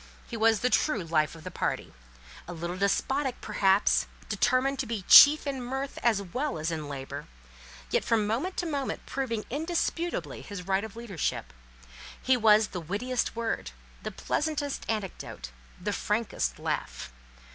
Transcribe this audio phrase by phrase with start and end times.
[0.25, 1.93] He was the true life of the party;
[2.47, 7.27] a little despotic, perhaps, determined to be chief in mirth, as well as in labour,
[7.91, 11.53] yet from moment to moment proving indisputably his right of leadership.
[12.19, 13.69] His was the wittiest word,
[14.01, 17.11] the pleasantest anecdote, the frankest laugh.